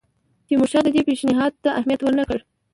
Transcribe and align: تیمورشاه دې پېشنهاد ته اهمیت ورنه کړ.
تیمورشاه 0.47 0.83
دې 0.95 1.01
پېشنهاد 1.07 1.53
ته 1.63 1.69
اهمیت 1.79 2.01
ورنه 2.03 2.23
کړ. 2.29 2.37